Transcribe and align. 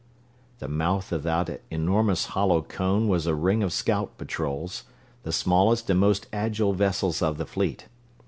The 0.57 0.67
mouth 0.67 1.11
of 1.11 1.21
that 1.21 1.61
enormous 1.69 2.25
hollow 2.33 2.63
cone 2.63 3.07
was 3.07 3.27
a 3.27 3.35
ring 3.35 3.61
of 3.61 3.71
scout 3.71 4.17
patrols, 4.17 4.83
the 5.21 5.31
smallest 5.31 5.91
and 5.91 5.99
most 5.99 6.25
agile 6.33 6.73
vessels 6.73 7.21
of 7.21 7.37
the 7.37 7.45
fleet. 7.45 7.87